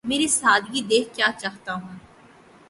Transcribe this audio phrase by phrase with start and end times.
[0.09, 1.95] مری سادگی دیکھ کیا چاہتا ہوں